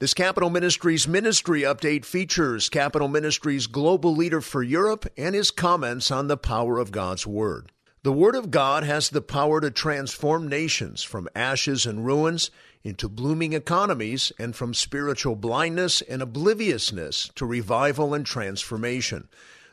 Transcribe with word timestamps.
This 0.00 0.14
Capitol 0.14 0.48
Ministries 0.48 1.08
ministry 1.08 1.62
update 1.62 2.04
features 2.04 2.68
Capitol 2.68 3.08
Ministries 3.08 3.66
global 3.66 4.14
leader 4.14 4.40
for 4.40 4.62
Europe 4.62 5.06
and 5.16 5.34
his 5.34 5.50
comments 5.50 6.12
on 6.12 6.28
the 6.28 6.36
power 6.36 6.78
of 6.78 6.92
God's 6.92 7.26
Word. 7.26 7.72
The 8.04 8.12
Word 8.12 8.36
of 8.36 8.52
God 8.52 8.84
has 8.84 9.08
the 9.08 9.20
power 9.20 9.60
to 9.60 9.72
transform 9.72 10.46
nations 10.46 11.02
from 11.02 11.28
ashes 11.34 11.84
and 11.84 12.06
ruins 12.06 12.52
into 12.84 13.08
blooming 13.08 13.54
economies 13.54 14.30
and 14.38 14.54
from 14.54 14.72
spiritual 14.72 15.34
blindness 15.34 16.00
and 16.02 16.22
obliviousness 16.22 17.32
to 17.34 17.44
revival 17.44 18.14
and 18.14 18.24
transformation. 18.24 19.28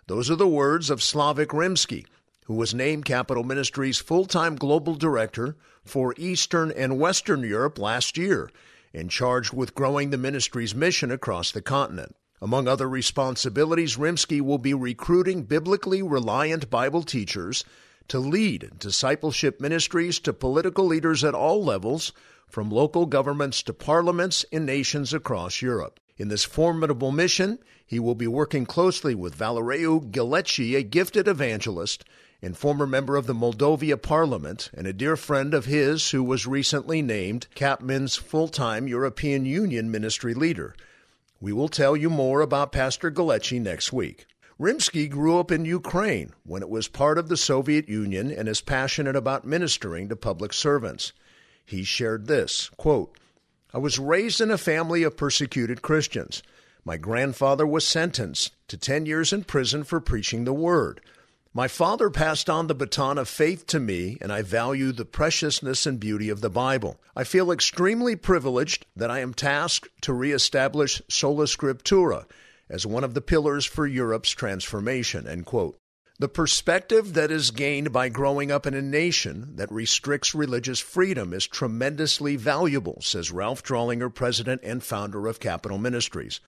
Those 0.08 0.32
are 0.32 0.36
the 0.36 0.48
words 0.48 0.90
of 0.90 1.02
Slavik 1.02 1.54
Rimski, 1.54 2.04
who 2.46 2.56
was 2.56 2.74
named 2.74 3.06
Capitol 3.06 3.44
Ministries 3.44 4.00
full 4.00 4.26
time 4.26 4.56
global 4.56 4.96
director 4.96 5.56
for 5.84 6.16
Eastern 6.18 6.72
and 6.72 6.98
Western 6.98 7.42
Europe 7.42 7.78
last 7.78 8.18
year 8.18 8.50
and 8.96 9.12
charged 9.12 9.54
with 9.54 9.76
growing 9.76 10.10
the 10.10 10.18
ministry's 10.18 10.74
mission 10.74 11.12
across 11.12 11.52
the 11.52 11.62
continent. 11.62 12.16
Among 12.42 12.68
other 12.68 12.88
responsibilities, 12.88 13.98
Rimski 13.98 14.42
will 14.42 14.58
be 14.58 14.74
recruiting 14.74 15.44
biblically 15.44 16.02
reliant 16.02 16.70
Bible 16.70 17.04
teachers 17.04 17.64
to 18.08 18.20
lead 18.20 18.72
discipleship 18.78 19.60
ministries 19.60 20.20
to 20.20 20.34
political 20.34 20.86
leaders 20.86 21.24
at 21.24 21.34
all 21.34 21.64
levels, 21.64 22.14
from 22.48 22.70
local 22.70 23.06
governments 23.06 23.64
to 23.64 23.74
parliaments 23.74 24.44
in 24.52 24.66
nations 24.66 25.14
across 25.14 25.62
Europe. 25.62 26.00
In 26.18 26.30
this 26.30 26.46
formidable 26.46 27.12
mission, 27.12 27.60
he 27.86 28.00
will 28.00 28.16
be 28.16 28.28
working 28.28 28.66
closely 28.66 29.14
with 29.14 29.38
Valeriu 29.38 30.12
Ghiletchi, 30.12 30.78
a 30.78 30.82
gifted 30.82 31.28
evangelist, 31.28 32.06
and 32.42 32.58
former 32.58 32.88
member 32.88 33.18
of 33.18 33.28
the 33.28 33.34
Moldova 33.34 34.02
Parliament, 34.02 34.70
and 34.74 34.88
a 34.88 34.94
dear 34.94 35.18
friend 35.18 35.54
of 35.54 35.66
his 35.66 36.12
who 36.12 36.24
was 36.24 36.48
recently 36.48 37.02
named 37.02 37.48
CAPMIN's 37.54 38.16
full 38.16 38.48
time 38.48 38.88
European 38.88 39.46
Union 39.46 39.92
ministry 39.92 40.34
leader. 40.34 40.74
We 41.42 41.52
will 41.52 41.68
tell 41.68 41.98
you 41.98 42.10
more 42.10 42.40
about 42.40 42.72
Pastor 42.72 43.12
Ghiletchi 43.12 43.62
next 43.62 43.92
week. 43.92 44.26
Rimski 44.58 45.10
grew 45.10 45.38
up 45.38 45.52
in 45.52 45.66
Ukraine 45.66 46.32
when 46.46 46.62
it 46.62 46.70
was 46.70 46.88
part 46.88 47.18
of 47.18 47.28
the 47.28 47.36
Soviet 47.36 47.90
Union 47.90 48.32
and 48.32 48.48
is 48.48 48.62
passionate 48.62 49.18
about 49.18 49.44
ministering 49.44 50.08
to 50.08 50.16
public 50.16 50.54
servants. 50.54 51.12
He 51.66 51.84
shared 51.84 52.28
this 52.28 52.70
quote, 52.78 53.18
I 53.76 53.78
was 53.78 54.00
raised 54.00 54.40
in 54.40 54.52
a 54.52 54.58
family 54.58 55.04
of 55.04 55.18
persecuted 55.18 55.82
Christians. 55.82 56.42
My 56.86 56.96
grandfather 56.96 57.68
was 57.68 57.86
sentenced 57.86 58.56
to 58.70 58.78
10 58.78 59.06
years 59.06 59.34
in 59.34 59.44
prison 59.44 59.84
for 59.84 60.00
preaching 60.00 60.46
the 60.46 60.54
word. 60.54 61.02
My 61.54 61.68
father 61.68 62.10
passed 62.10 62.50
on 62.50 62.68
the 62.68 62.74
baton 62.74 63.18
of 63.18 63.28
faith 63.28 63.68
to 63.68 63.82
me, 63.82 64.18
and 64.22 64.32
I 64.32 64.44
value 64.44 64.94
the 64.94 65.04
preciousness 65.04 65.86
and 65.86 66.00
beauty 66.00 66.30
of 66.30 66.40
the 66.40 66.50
Bible. 66.50 67.02
I 67.18 67.26
feel 67.26 67.52
extremely 67.52 68.16
privileged 68.16 68.86
that 68.96 69.12
I 69.12 69.20
am 69.20 69.34
tasked 69.34 69.90
to 70.04 70.14
reestablish 70.14 71.02
sola 71.10 71.44
scriptura 71.44 72.28
as 72.70 72.86
one 72.86 73.04
of 73.04 73.14
the 73.14 73.20
pillars 73.20 73.66
for 73.66 73.86
Europe's 73.86 74.32
transformation. 74.32 75.28
End 75.28 75.46
quote. 75.46 75.78
The 76.18 76.30
perspective 76.30 77.14
that 77.14 77.30
is 77.30 77.52
gained 77.52 77.92
by 77.92 78.08
growing 78.08 78.50
up 78.50 78.66
in 78.66 78.74
a 78.74 78.82
nation 78.82 79.56
that 79.56 79.72
restricts 79.72 80.34
religious 80.34 80.80
freedom 80.80 81.34
is 81.34 81.46
tremendously 81.46 82.38
valuable, 82.38 83.02
says 83.02 83.32
Ralph 83.32 83.62
Drollinger, 83.64 84.14
president 84.14 84.62
and 84.64 84.82
founder 84.82 85.28
of 85.28 85.42
Capitol 85.42 85.78
Ministries. 85.78 86.40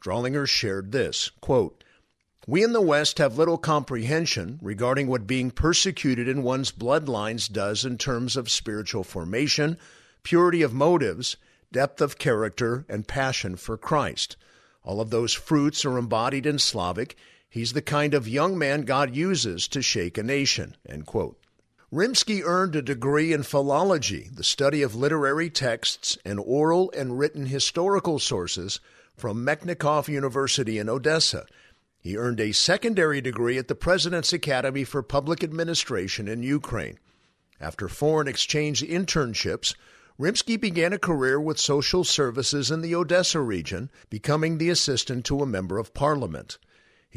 Drollinger 0.00 0.46
shared 0.46 0.92
this 0.92 1.30
quote, 1.40 1.82
we 2.48 2.64
in 2.64 2.72
the 2.72 2.80
West 2.80 3.18
have 3.18 3.36
little 3.36 3.58
comprehension 3.58 4.58
regarding 4.62 5.06
what 5.06 5.26
being 5.26 5.50
persecuted 5.50 6.28
in 6.28 6.42
one's 6.42 6.72
bloodlines 6.72 7.52
does 7.52 7.84
in 7.84 7.98
terms 7.98 8.38
of 8.38 8.48
spiritual 8.48 9.04
formation, 9.04 9.76
purity 10.22 10.62
of 10.62 10.72
motives, 10.72 11.36
depth 11.72 12.00
of 12.00 12.16
character, 12.16 12.86
and 12.88 13.06
passion 13.06 13.56
for 13.56 13.76
Christ. 13.76 14.38
All 14.82 14.98
of 14.98 15.10
those 15.10 15.34
fruits 15.34 15.84
are 15.84 15.98
embodied 15.98 16.46
in 16.46 16.56
Slavik. 16.56 17.16
He's 17.48 17.72
the 17.72 17.82
kind 17.82 18.14
of 18.14 18.28
young 18.28 18.58
man 18.58 18.82
God 18.82 19.16
uses 19.16 19.68
to 19.68 19.82
shake 19.82 20.18
a 20.18 20.22
nation. 20.22 20.76
Rimski 21.92 22.42
earned 22.44 22.76
a 22.76 22.82
degree 22.82 23.32
in 23.32 23.42
philology, 23.42 24.28
the 24.32 24.44
study 24.44 24.82
of 24.82 24.94
literary 24.94 25.48
texts 25.48 26.18
and 26.24 26.38
oral 26.38 26.92
and 26.96 27.18
written 27.18 27.46
historical 27.46 28.18
sources, 28.18 28.80
from 29.16 29.44
Mechnikov 29.44 30.08
University 30.08 30.78
in 30.78 30.88
Odessa 30.88 31.46
he 32.00 32.16
earned 32.16 32.40
a 32.40 32.52
secondary 32.52 33.20
degree 33.20 33.58
at 33.58 33.68
the 33.68 33.74
President's 33.74 34.32
Academy 34.32 34.84
for 34.84 35.02
Public 35.02 35.42
Administration 35.42 36.28
in 36.28 36.42
Ukraine. 36.42 36.98
After 37.60 37.88
foreign 37.88 38.28
exchange 38.28 38.82
internships, 38.82 39.74
Rimski 40.18 40.60
began 40.60 40.92
a 40.92 40.98
career 40.98 41.40
with 41.40 41.58
social 41.58 42.04
services 42.04 42.70
in 42.70 42.82
the 42.82 42.94
Odessa 42.94 43.40
region, 43.40 43.90
becoming 44.10 44.58
the 44.58 44.70
assistant 44.70 45.24
to 45.26 45.42
a 45.42 45.46
member 45.46 45.78
of 45.78 45.92
parliament. 45.92 46.58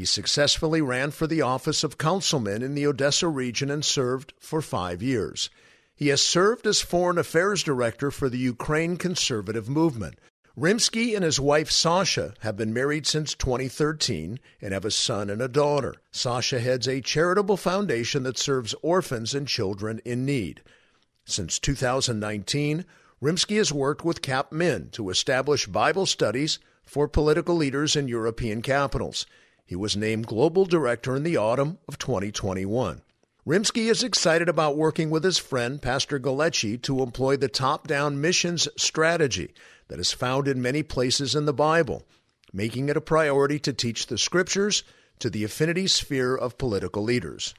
He 0.02 0.06
successfully 0.06 0.82
ran 0.82 1.12
for 1.12 1.28
the 1.28 1.44
office 1.44 1.84
of 1.84 2.00
councilman 2.00 2.64
in 2.64 2.74
the 2.74 2.88
Odessa 2.88 3.28
region 3.28 3.70
and 3.70 3.86
served 3.86 4.34
for 4.40 4.60
five 4.60 5.04
years. 5.04 5.52
He 5.94 6.08
has 6.08 6.24
served 6.24 6.66
as 6.66 6.82
foreign 6.82 7.20
affairs 7.20 7.62
director 7.62 8.10
for 8.10 8.28
the 8.28 8.40
Ukraine 8.40 8.98
conservative 8.98 9.70
movement, 9.70 10.18
Rimski 10.58 11.16
and 11.16 11.24
his 11.24 11.40
wife 11.40 11.70
Sasha 11.70 12.34
have 12.40 12.58
been 12.58 12.74
married 12.74 13.06
since 13.06 13.36
2013 13.36 14.40
and 14.60 14.74
have 14.74 14.86
a 14.86 14.90
son 14.90 15.30
and 15.30 15.40
a 15.40 15.48
daughter. 15.48 15.94
Sasha 16.12 16.60
heads 16.60 16.88
a 16.88 17.00
charitable 17.00 17.58
foundation 17.58 18.24
that 18.24 18.40
serves 18.40 18.74
orphans 18.82 19.36
and 19.36 19.48
children 19.48 20.02
in 20.04 20.26
need. 20.26 20.64
Since 21.26 21.60
2019, 21.60 22.86
Rimski 23.22 23.58
has 23.58 23.72
worked 23.72 24.04
with 24.04 24.24
CAPMIN 24.24 24.90
to 24.94 25.12
establish 25.12 25.68
Bible 25.68 26.08
studies 26.08 26.58
for 26.84 27.08
political 27.08 27.56
leaders 27.56 27.96
in 27.96 28.08
European 28.08 28.64
capitals. 28.64 29.28
He 29.66 29.76
was 29.76 29.96
named 29.96 30.28
global 30.28 30.66
director 30.66 31.16
in 31.16 31.24
the 31.24 31.38
autumn 31.38 31.78
of 31.88 31.98
2021. 31.98 33.02
Rimski 33.48 33.90
is 33.90 34.04
excited 34.04 34.50
about 34.50 34.78
working 34.78 35.10
with 35.10 35.24
his 35.24 35.40
friend, 35.40 35.82
Pastor 35.82 36.20
Ghiletchi, 36.20 36.80
to 36.84 37.02
employ 37.02 37.38
the 37.38 37.48
top 37.48 37.88
down 37.88 38.22
missions 38.22 38.68
strategy 38.78 39.54
that 39.88 40.00
is 40.00 40.12
found 40.12 40.48
in 40.48 40.62
many 40.62 40.84
places 40.84 41.34
in 41.34 41.46
the 41.46 41.54
Bible, 41.54 42.06
making 42.54 42.88
it 42.90 42.98
a 42.98 43.02
priority 43.02 43.58
to 43.60 43.74
teach 43.74 44.08
the 44.08 44.18
scriptures 44.18 44.84
to 45.18 45.30
the 45.30 45.44
affinity 45.44 45.88
sphere 45.88 46.36
of 46.36 46.58
political 46.58 47.04
leaders. 47.04 47.56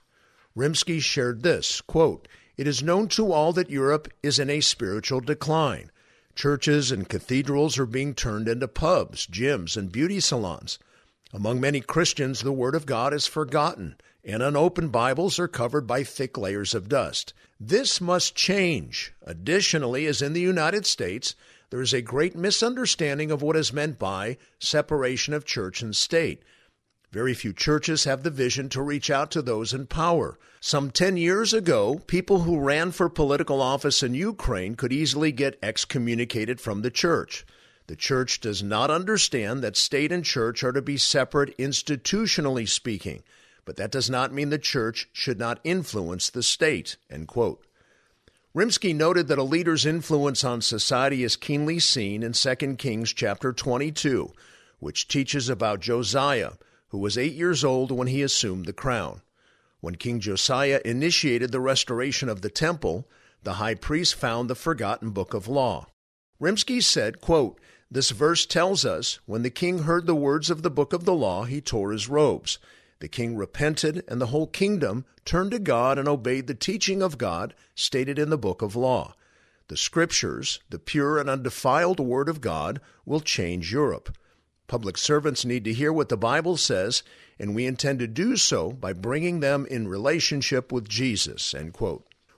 Rimski 0.56 1.00
shared 1.00 1.42
this 1.42 1.80
quote, 1.80 2.28
It 2.56 2.68
is 2.68 2.82
known 2.82 3.08
to 3.08 3.32
all 3.32 3.52
that 3.54 3.70
Europe 3.70 4.08
is 4.22 4.38
in 4.38 4.50
a 4.50 4.60
spiritual 4.60 5.20
decline. 5.20 5.90
Churches 6.34 6.92
and 6.92 7.08
cathedrals 7.08 7.78
are 7.78 7.86
being 7.86 8.14
turned 8.14 8.48
into 8.48 8.68
pubs, 8.68 9.26
gyms, 9.26 9.76
and 9.76 9.90
beauty 9.90 10.20
salons. 10.20 10.78
Among 11.34 11.60
many 11.60 11.80
Christians, 11.80 12.42
the 12.42 12.52
Word 12.52 12.74
of 12.74 12.84
God 12.84 13.14
is 13.14 13.26
forgotten 13.26 13.96
and 14.22 14.42
unopened 14.42 14.92
Bibles 14.92 15.38
are 15.38 15.48
covered 15.48 15.86
by 15.86 16.04
thick 16.04 16.36
layers 16.36 16.74
of 16.74 16.90
dust. 16.90 17.32
This 17.58 18.00
must 18.00 18.34
change. 18.34 19.14
Additionally, 19.22 20.06
as 20.06 20.20
in 20.20 20.34
the 20.34 20.42
United 20.42 20.84
States, 20.84 21.34
there 21.70 21.80
is 21.80 21.94
a 21.94 22.02
great 22.02 22.36
misunderstanding 22.36 23.30
of 23.30 23.40
what 23.40 23.56
is 23.56 23.72
meant 23.72 23.98
by 23.98 24.36
separation 24.58 25.32
of 25.32 25.46
church 25.46 25.80
and 25.80 25.96
state. 25.96 26.42
Very 27.10 27.32
few 27.32 27.52
churches 27.54 28.04
have 28.04 28.22
the 28.22 28.30
vision 28.30 28.68
to 28.68 28.82
reach 28.82 29.10
out 29.10 29.30
to 29.30 29.40
those 29.40 29.72
in 29.72 29.86
power. 29.86 30.38
Some 30.60 30.90
10 30.90 31.16
years 31.16 31.54
ago, 31.54 32.00
people 32.06 32.40
who 32.40 32.60
ran 32.60 32.90
for 32.90 33.08
political 33.08 33.62
office 33.62 34.02
in 34.02 34.14
Ukraine 34.14 34.74
could 34.74 34.92
easily 34.92 35.32
get 35.32 35.58
excommunicated 35.62 36.60
from 36.60 36.82
the 36.82 36.90
church. 36.90 37.46
The 37.92 37.96
church 37.96 38.40
does 38.40 38.62
not 38.62 38.90
understand 38.90 39.62
that 39.62 39.76
state 39.76 40.10
and 40.10 40.24
church 40.24 40.64
are 40.64 40.72
to 40.72 40.80
be 40.80 40.96
separate 40.96 41.54
institutionally 41.58 42.66
speaking 42.66 43.22
but 43.64 43.76
that 43.76 43.90
does 43.90 44.10
not 44.10 44.32
mean 44.32 44.50
the 44.50 44.58
church 44.58 45.08
should 45.12 45.38
not 45.38 45.60
influence 45.64 46.30
the 46.30 46.42
state. 46.42 46.96
End 47.10 47.28
quote. 47.28 47.64
Rimski 48.54 48.94
noted 48.94 49.28
that 49.28 49.38
a 49.38 49.44
leader's 49.44 49.86
influence 49.86 50.44
on 50.44 50.60
society 50.60 51.24
is 51.24 51.36
keenly 51.36 51.78
seen 51.78 52.22
in 52.22 52.32
2 52.32 52.54
Kings 52.76 53.12
chapter 53.12 53.52
22, 53.52 54.32
which 54.78 55.08
teaches 55.08 55.48
about 55.48 55.80
Josiah, 55.80 56.52
who 56.88 56.98
was 56.98 57.16
eight 57.16 57.32
years 57.32 57.64
old 57.64 57.90
when 57.90 58.08
he 58.08 58.22
assumed 58.22 58.66
the 58.66 58.74
crown. 58.74 59.22
When 59.80 59.94
King 59.94 60.20
Josiah 60.20 60.80
initiated 60.84 61.50
the 61.50 61.60
restoration 61.60 62.28
of 62.28 62.42
the 62.42 62.50
temple, 62.50 63.08
the 63.42 63.54
high 63.54 63.74
priest 63.74 64.14
found 64.14 64.50
the 64.50 64.54
forgotten 64.54 65.10
book 65.10 65.32
of 65.32 65.48
law. 65.48 65.86
Rimski 66.40 66.82
said, 66.82 67.20
quote, 67.20 67.58
This 67.92 68.08
verse 68.08 68.46
tells 68.46 68.86
us 68.86 69.18
when 69.26 69.42
the 69.42 69.50
king 69.50 69.80
heard 69.80 70.06
the 70.06 70.14
words 70.14 70.48
of 70.48 70.62
the 70.62 70.70
book 70.70 70.94
of 70.94 71.04
the 71.04 71.12
law, 71.12 71.44
he 71.44 71.60
tore 71.60 71.92
his 71.92 72.08
robes. 72.08 72.58
The 73.00 73.08
king 73.08 73.36
repented, 73.36 74.02
and 74.08 74.18
the 74.18 74.28
whole 74.28 74.46
kingdom 74.46 75.04
turned 75.26 75.50
to 75.50 75.58
God 75.58 75.98
and 75.98 76.08
obeyed 76.08 76.46
the 76.46 76.54
teaching 76.54 77.02
of 77.02 77.18
God 77.18 77.52
stated 77.74 78.18
in 78.18 78.30
the 78.30 78.38
book 78.38 78.62
of 78.62 78.74
law. 78.74 79.14
The 79.68 79.76
scriptures, 79.76 80.60
the 80.70 80.78
pure 80.78 81.18
and 81.18 81.28
undefiled 81.28 82.00
word 82.00 82.30
of 82.30 82.40
God, 82.40 82.80
will 83.04 83.20
change 83.20 83.74
Europe. 83.74 84.16
Public 84.68 84.96
servants 84.96 85.44
need 85.44 85.64
to 85.64 85.74
hear 85.74 85.92
what 85.92 86.08
the 86.08 86.16
Bible 86.16 86.56
says, 86.56 87.02
and 87.38 87.54
we 87.54 87.66
intend 87.66 87.98
to 87.98 88.06
do 88.06 88.38
so 88.38 88.72
by 88.72 88.94
bringing 88.94 89.40
them 89.40 89.66
in 89.66 89.86
relationship 89.86 90.72
with 90.72 90.88
Jesus. 90.88 91.52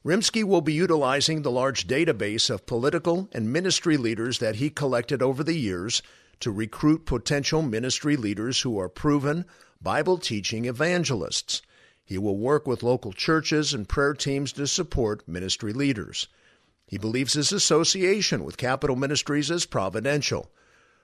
Rimski 0.04 0.44
will 0.44 0.60
be 0.60 0.74
utilizing 0.74 1.40
the 1.40 1.50
large 1.50 1.86
database 1.86 2.50
of 2.50 2.66
political 2.66 3.26
and 3.32 3.50
ministry 3.50 3.96
leaders 3.96 4.38
that 4.38 4.56
he 4.56 4.68
collected 4.68 5.22
over 5.22 5.42
the 5.42 5.56
years 5.56 6.02
to 6.40 6.50
recruit 6.50 7.06
potential 7.06 7.62
ministry 7.62 8.14
leaders 8.14 8.60
who 8.60 8.78
are 8.78 8.90
proven 8.90 9.46
Bible 9.80 10.18
teaching 10.18 10.66
evangelists. 10.66 11.62
He 12.04 12.18
will 12.18 12.36
work 12.36 12.66
with 12.66 12.82
local 12.82 13.14
churches 13.14 13.72
and 13.72 13.88
prayer 13.88 14.12
teams 14.12 14.52
to 14.52 14.66
support 14.66 15.26
ministry 15.26 15.72
leaders. 15.72 16.28
He 16.86 16.98
believes 16.98 17.32
his 17.32 17.50
association 17.50 18.44
with 18.44 18.58
Capitol 18.58 18.96
Ministries 18.96 19.50
is 19.50 19.64
providential. 19.64 20.50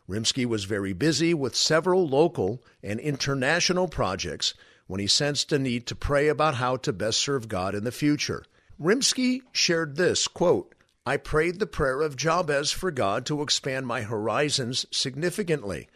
Rimski 0.07 0.45
was 0.45 0.65
very 0.65 0.93
busy 0.93 1.33
with 1.33 1.57
several 1.57 2.07
local 2.07 2.63
and 2.83 3.01
international 3.01 3.89
projects 3.89 4.53
when 4.87 5.01
he 5.01 5.07
sensed 5.07 5.53
a 5.53 5.59
need 5.59 5.87
to 5.87 5.95
pray 5.95 6.29
about 6.29 6.57
how 6.57 6.77
to 6.77 6.93
best 6.93 7.19
serve 7.19 7.49
God 7.49 7.75
in 7.75 7.85
the 7.85 7.93
future. 7.93 8.45
Rimski 8.81 9.43
shared 9.53 9.97
this 9.97 10.27
quote, 10.27 10.75
I 11.05 11.19
prayed 11.19 11.59
the 11.59 11.67
prayer 11.67 12.01
of 12.01 12.17
Jabez 12.17 12.73
for 12.73 12.91
God 12.91 13.27
to 13.27 13.43
expand 13.43 13.87
my 13.87 14.01
horizons 14.01 14.87
significantly. 14.91 15.89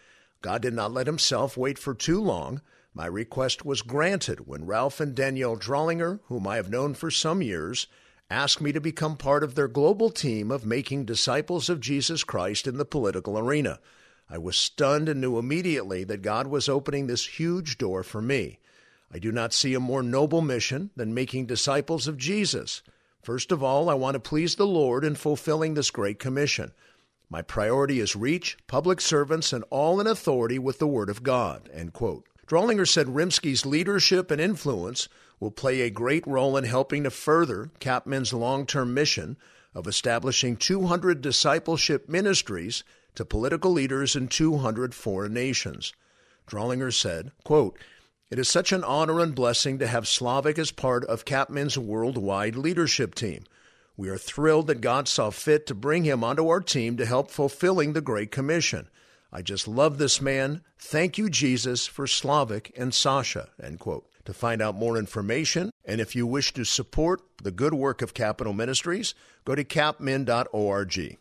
God 0.43 0.61
did 0.61 0.75
not 0.75 0.93
let 0.93 1.07
himself 1.07 1.57
wait 1.57 1.79
for 1.79 1.95
too 1.95 2.21
long. 2.21 2.61
My 2.93 3.07
request 3.07 3.65
was 3.65 3.81
granted 3.81 4.47
when 4.47 4.67
Ralph 4.67 5.01
and 5.01 5.15
Danielle 5.15 5.57
Drollinger, 5.57 6.21
whom 6.25 6.47
I 6.47 6.57
have 6.57 6.69
known 6.69 6.93
for 6.93 7.11
some 7.11 7.41
years, 7.41 7.87
asked 8.29 8.61
me 8.61 8.71
to 8.73 8.83
become 8.83 9.17
part 9.17 9.43
of 9.43 9.55
their 9.55 9.67
global 9.67 10.11
team 10.11 10.51
of 10.51 10.67
making 10.67 11.07
disciples 11.07 11.71
of 11.71 11.81
Jesus 11.81 12.23
Christ 12.23 12.67
in 12.67 12.77
the 12.77 12.85
political 12.85 13.39
arena. 13.39 13.81
I 14.29 14.37
was 14.37 14.59
stunned 14.59 15.09
and 15.09 15.23
knew 15.23 15.39
immediately 15.39 16.05
that 16.05 16.21
God 16.21 16.49
was 16.49 16.69
opening 16.69 17.07
this 17.07 17.39
huge 17.39 17.79
door 17.79 18.03
for 18.03 18.21
me. 18.21 18.59
I 19.13 19.19
do 19.19 19.31
not 19.31 19.53
see 19.53 19.75
a 19.75 19.81
more 19.81 20.03
noble 20.03 20.41
mission 20.41 20.91
than 20.97 21.15
making 21.15 21.47
disciples 21.47 22.09
of 22.09 22.17
Jesus. 22.17 22.83
First 23.23 23.53
of 23.53 23.63
all, 23.63 23.89
I 23.89 23.95
want 23.95 24.15
to 24.15 24.21
please 24.21 24.57
the 24.57 24.67
Lord 24.67 25.05
in 25.05 25.15
fulfilling 25.15 25.75
this 25.75 25.91
great 25.91 26.19
commission. 26.19 26.73
My 27.31 27.43
priority 27.43 28.01
is 28.01 28.15
reach 28.15 28.59
public 28.67 29.01
servants 29.01 29.53
and 29.53 29.65
all 29.71 30.01
in 30.01 30.07
authority 30.07 30.59
with 30.59 30.79
the 30.79 30.87
Word 30.87 31.09
of 31.09 31.23
God. 31.23 31.71
End 31.73 31.93
quote. 31.93 32.27
Drollinger 32.47 32.87
said 32.87 33.07
Rimski's 33.07 33.65
leadership 33.65 34.31
and 34.31 34.41
influence 34.41 35.09
will 35.41 35.51
play 35.51 35.81
a 35.81 35.91
great 35.91 36.27
role 36.27 36.57
in 36.57 36.65
helping 36.65 37.05
to 37.05 37.11
further 37.11 37.71
CAPMIN's 37.81 38.33
long 38.33 38.67
term 38.67 38.93
mission 38.93 39.37
of 39.75 39.87
establishing 39.87 40.57
200 40.57 41.21
discipleship 41.21 42.09
ministries 42.09 42.85
to 43.15 43.25
political 43.25 43.73
leaders 43.73 44.15
in 44.15 44.29
200 44.29 44.95
foreign 44.95 45.33
nations. 45.33 45.93
Drollinger 46.47 46.93
said, 46.93 47.33
quote, 47.45 47.79
it 48.35 48.41
is 48.41 48.49
such 48.49 48.73
an 48.73 48.83
honor 48.83 49.21
and 49.21 49.33
blessing 49.33 49.79
to 49.79 49.87
have 49.87 50.07
Slavik 50.07 50.59
as 50.59 50.73
part 50.73 51.05
of 51.05 51.25
CAPMIN's 51.25 51.79
worldwide 51.79 52.57
leadership 52.57 53.15
team. 53.15 53.45
We 53.97 54.09
are 54.09 54.19
thrilled 54.19 54.67
that 54.67 54.81
God 54.81 55.07
saw 55.07 55.31
fit 55.31 55.69
to 55.69 55.75
bring 55.77 56.03
him 56.03 56.25
onto 56.25 56.49
our 56.49 56.61
team 56.61 56.97
to 56.97 57.07
help 57.07 57.31
fulfilling 57.31 57.93
the 57.93 58.01
Great 58.01 58.33
Commission. 58.33 58.89
I 59.33 59.43
just 59.43 59.69
love 59.69 59.99
this 59.99 60.21
man. 60.21 60.63
Thank 60.81 61.17
you, 61.17 61.31
Jesus, 61.31 61.87
for 61.87 62.07
Slavik 62.07 62.73
and 62.77 62.93
Sasha. 62.93 63.51
End 63.63 63.79
quote. 63.79 64.05
To 64.25 64.35
find 64.35 64.61
out 64.61 64.75
more 64.75 64.97
information, 64.97 65.71
and 65.85 66.01
if 66.01 66.17
you 66.17 66.27
wish 66.27 66.53
to 66.55 66.65
support 66.65 67.23
the 67.41 67.53
good 67.53 67.75
work 67.75 68.03
of 68.03 68.15
Capitol 68.15 68.53
Ministries, 68.53 69.15
go 69.45 69.55
to 69.55 69.63
capmin.org. 69.63 71.19